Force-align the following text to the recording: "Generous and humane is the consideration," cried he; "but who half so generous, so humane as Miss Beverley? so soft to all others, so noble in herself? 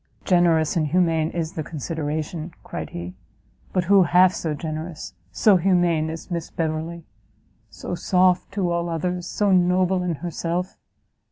"Generous 0.25 0.75
and 0.75 0.87
humane 0.87 1.29
is 1.29 1.51
the 1.53 1.61
consideration," 1.61 2.55
cried 2.63 2.89
he; 2.89 3.13
"but 3.71 3.83
who 3.83 4.01
half 4.01 4.33
so 4.33 4.55
generous, 4.55 5.13
so 5.31 5.57
humane 5.57 6.09
as 6.09 6.31
Miss 6.31 6.49
Beverley? 6.49 7.05
so 7.69 7.93
soft 7.93 8.51
to 8.53 8.71
all 8.71 8.89
others, 8.89 9.27
so 9.27 9.51
noble 9.51 10.01
in 10.01 10.15
herself? 10.15 10.75